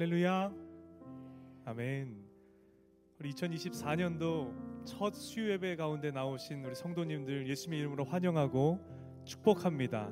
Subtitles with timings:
[0.00, 0.50] 할렐루야.
[1.66, 2.24] 아멘.
[3.18, 8.80] 우리 2024년도 첫 수요 예배 가운데 나오신 우리 성도님들 예수님의 이름으로 환영하고
[9.26, 10.10] 축복합니다.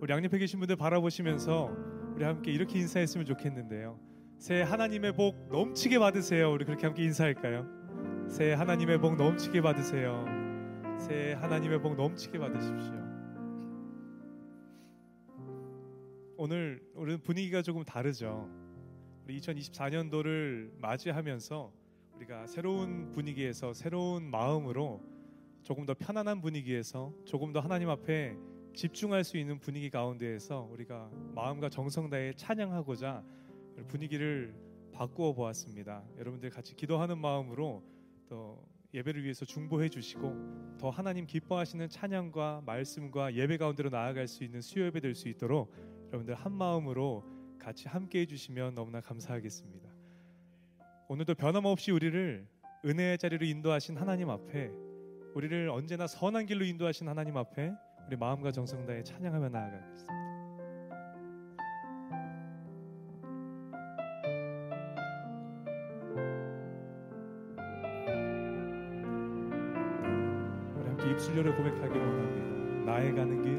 [0.00, 1.70] 우리 양옆에 계신 분들 바라보시면서
[2.16, 4.00] 우리 함께 이렇게 인사했으면 좋겠는데요.
[4.38, 6.50] 새해 하나님의 복 넘치게 받으세요.
[6.50, 7.64] 우리 그렇게 함께 인사할까요?
[8.28, 10.24] 새해 하나님의 복 넘치게 받으세요.
[10.98, 12.92] 새해 하나님의 복 넘치게 받으십시오.
[16.36, 18.67] 오늘 우리 분위기가 조금 다르죠.
[19.28, 21.70] 우리 2024년도를 맞이하면서
[22.16, 25.02] 우리가 새로운 분위기에서 새로운 마음으로
[25.62, 28.38] 조금 더 편안한 분위기에서 조금 더 하나님 앞에
[28.74, 33.22] 집중할 수 있는 분위기 가운데에서 우리가 마음과 정성 다해 찬양하고자
[33.86, 34.54] 분위기를
[34.92, 36.02] 바꾸어 보았습니다.
[36.16, 37.82] 여러분들 같이 기도하는 마음으로
[38.30, 44.62] 또 예배를 위해서 중보해 주시고 더 하나님 기뻐하시는 찬양과 말씀과 예배 가운데로 나아갈 수 있는
[44.62, 45.70] 수요 예배 될 수 있도록
[46.06, 49.88] 여러분들 한 마음으로 같이 함께 해주시면 너무나 감사하겠습니다.
[51.08, 52.46] 오늘도 변함없이 우리를
[52.84, 54.70] 은혜의 자리로 인도하신 하나님 앞에
[55.34, 57.72] 우리를 언제나 선한 길로 인도하신 하나님 앞에
[58.06, 60.14] 우리 마음과 정성 다해 찬양하며 나아가겠습니다.
[70.76, 72.92] 우리 함께 입술로를 고백하기 원합니다.
[72.92, 73.58] 나의 가는 길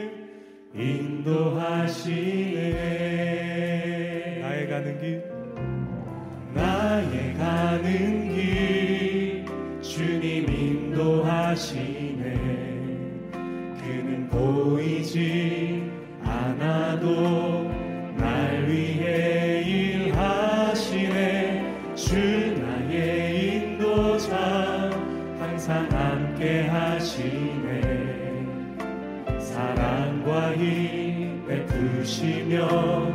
[0.73, 2.69] 인도하시네.
[4.41, 5.23] 나의 가는 길.
[6.53, 9.45] 나의 가는 길.
[9.81, 12.21] 주님 인도하시네.
[13.81, 15.91] 그는 보이지
[16.23, 17.60] 않아도
[32.11, 33.10] 베푸시며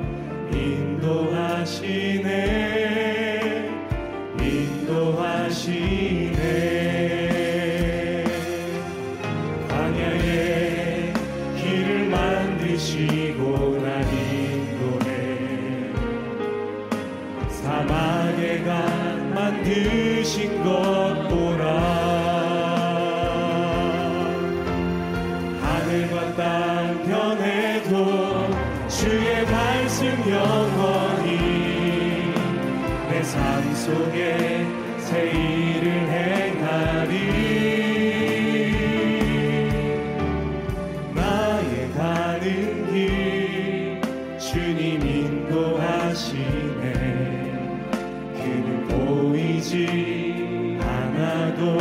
[49.76, 51.76] 보이지 않아도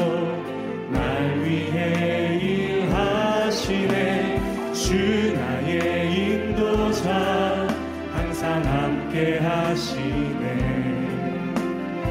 [0.92, 4.42] 날 위해 일하시네.
[4.74, 7.68] 주 나의 인도자
[8.14, 10.76] 항상 함께 하시네.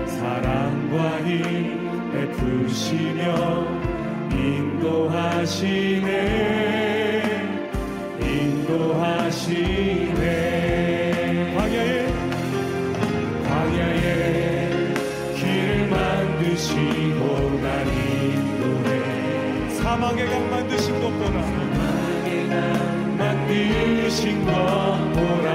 [0.07, 3.67] 사랑과 힘 베푸시며
[4.33, 6.34] 인도하시네
[19.95, 21.41] 사망의 강 만드신 것보다.
[21.41, 24.51] 사망의 강 만드신 것
[25.13, 25.49] 보라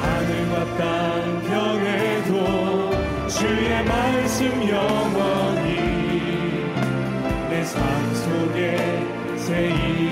[0.00, 5.74] 하늘과 땅 병에도 주의 말씀 영원히
[7.50, 9.06] 내 삶 속에
[9.36, 10.03] 새인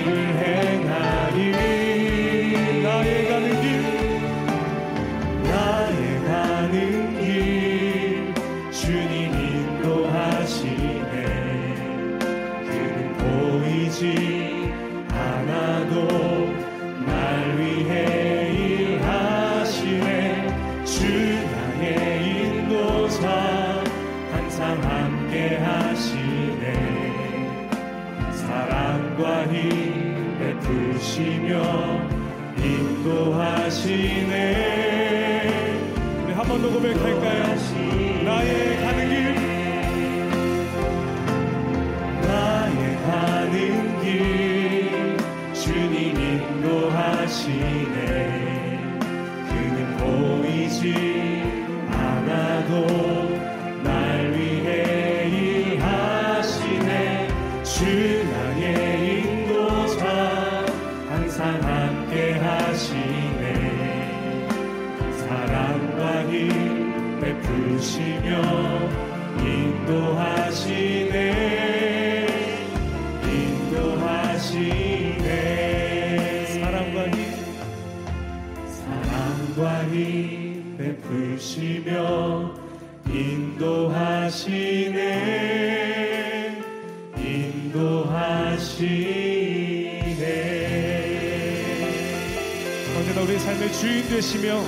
[92.95, 94.61] 언제나 우리의 삶의 주인 되시며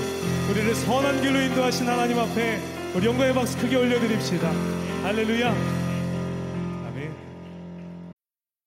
[0.49, 2.59] 우리를 선한 길로 인도하신 하나님 앞에
[2.95, 4.51] 우리 영광의 박수 크게 올려드립시다.
[5.03, 5.84] 할렐루야.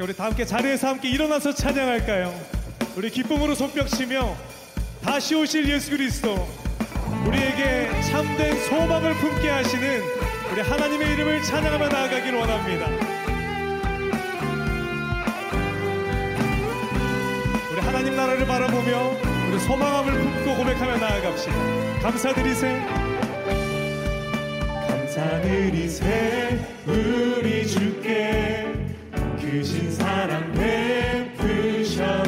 [0.00, 2.34] 자, 우리 다 함께 자리에서 함께 일어나서 찬양할까요?
[2.96, 4.34] 우리 기쁨으로 손뼉치며
[5.02, 6.48] 다시 오실 예수 그리스도
[7.26, 10.02] 우리에게 참된 소망을 품게 하시는
[10.50, 12.86] 우리 하나님의 이름을 찬양하며 나아가길 원합니다.
[17.70, 19.16] 우리 하나님 나라를 바라보며
[19.50, 22.00] 우리 소망함을 품고 고백하며 나아갑시다.
[22.00, 22.80] 감사드리세.
[24.88, 28.79] 감사드리세 우리 주께
[29.50, 30.52] 크신 사랑
[31.34, 32.20] 베푸셨네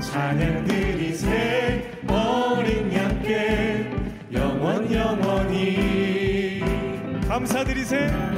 [0.00, 3.86] 찬양 드리세 어린 양께
[4.32, 6.62] 영원 영원히.
[7.28, 8.37] 감사드리세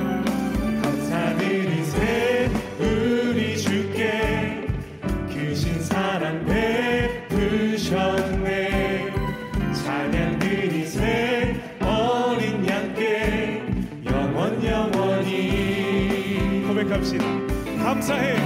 [18.10, 18.39] 감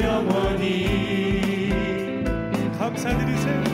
[0.00, 2.24] 영원 영원히
[2.78, 3.48] 감사드리세.
[3.64, 3.73] 감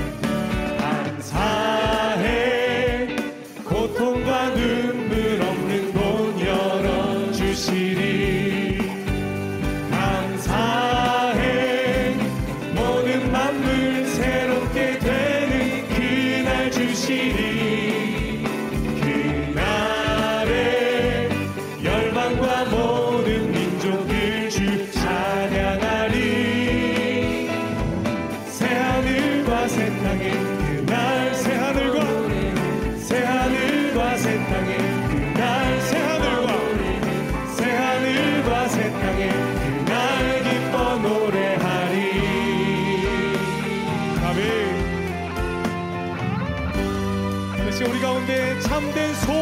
[17.01, 17.70] 주시리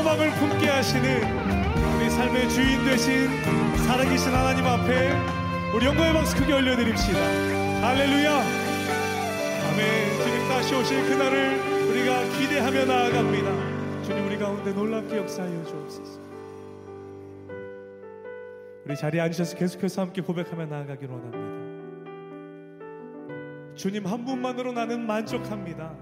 [0.10, 1.22] 소망을 품게 하시는
[1.96, 3.30] 우리 삶의 주인 되신
[3.86, 5.12] 살아계신 하나님 앞에
[5.76, 7.20] 우리 영광의 박수 크게 올려드립시다.
[7.20, 8.32] 할렐루야.
[9.68, 10.24] 아멘.
[10.24, 14.04] 주님 다시 오실 그날을 우리가 기대하며 나아갑니다.
[14.04, 16.20] 주님 우리 가운데 놀랍게 역사하여 주옵소서.
[18.86, 21.38] 우리 자리에 앉으셔서 계속해서 함께 고백하며 나아가길 원합니다.
[23.76, 25.94] 주님 한 분만으로 나는 만족합니다.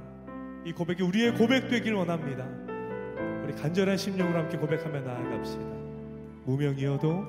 [0.64, 2.67] 이 고백이 우리의 고백 되길 원합니다.
[3.48, 5.64] 우리 간절한 심령으로 함께 고백하며 나아갑시다.
[6.44, 7.24] 무명이어도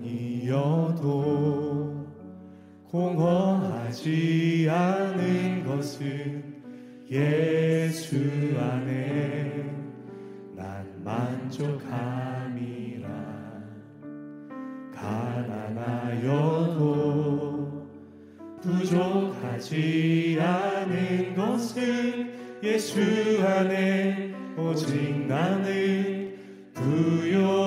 [0.00, 0.80] 무명이어도
[2.88, 6.62] 공허하지 않은 것은
[7.10, 8.16] 예수
[8.58, 9.70] 안에
[10.56, 11.90] 난 만족함이라
[14.94, 16.30] 가난하여도
[18.62, 22.29] 부족하지 않은 것은
[22.62, 23.00] 예수
[23.42, 26.36] 안에 오직 나는
[26.74, 27.59] 부요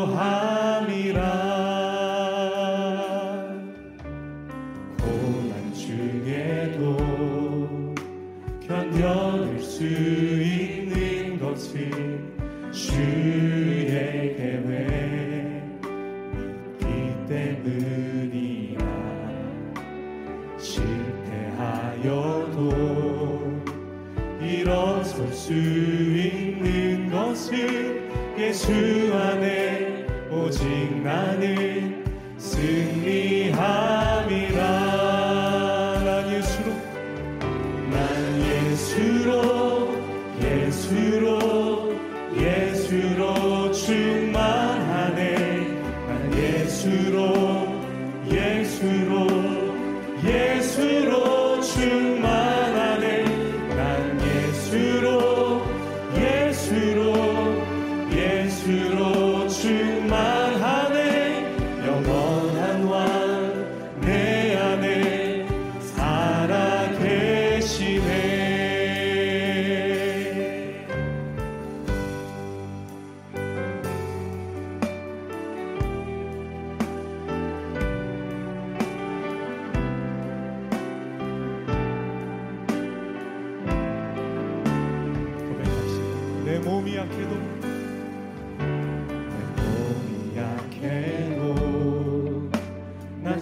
[51.83, 52.12] 예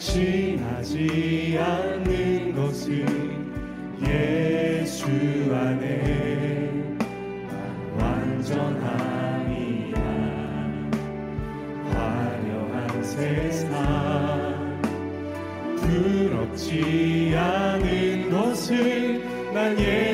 [0.01, 3.05] 낙심하지 않는 것은
[4.01, 5.05] 예수
[5.53, 9.95] 안에 난 완전함이야.
[11.91, 13.69] 화려한 세상
[15.77, 20.10] 부럽지 않은 것은 난 예수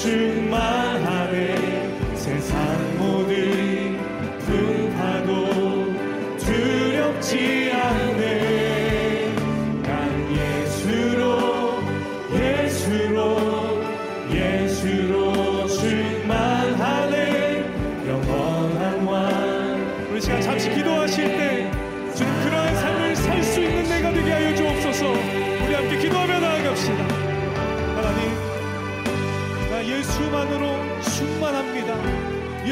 [0.00, 0.39] to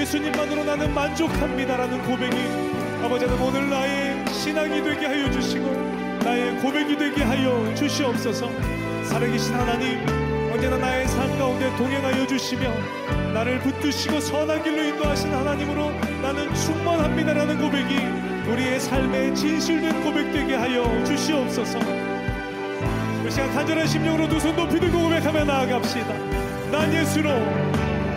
[0.08, 2.36] 예수님만으로 나는 만족합니다라는 고백이
[3.04, 5.66] 아버지 하나님 오늘 나의 신앙이 되게 하여 주시고
[6.24, 8.50] 나의 고백이 되게 하여 주시옵소서.
[9.04, 9.98] 살아계신 하나님
[10.50, 12.72] 언제나 나의 삶 가운데 동행하여 주시며
[13.34, 15.90] 나를 붙드시고 선한 길로 인도하신 하나님으로
[16.22, 21.78] 나는 충만합니다라는 고백이 우리의 삶의 진실된 고백되게 하여 주시옵소서.
[23.22, 26.14] 그 시간 간절한 심령으로 두 손 높이 들고 고백하며 나아갑시다.
[26.72, 27.28] 난 예수로.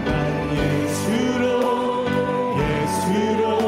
[0.05, 1.80] 난 예수로
[3.13, 3.61] 예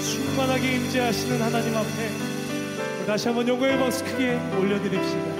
[0.00, 5.39] 충만하게 임재하시는 하나님 앞에 다시 한번 영광의 박수 크게 올려드립시다